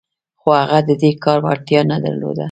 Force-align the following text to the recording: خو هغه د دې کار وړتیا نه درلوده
خو 0.41 0.49
هغه 0.61 0.79
د 0.87 0.89
دې 1.01 1.11
کار 1.23 1.37
وړتیا 1.45 1.81
نه 1.91 1.97
درلوده 2.03 2.39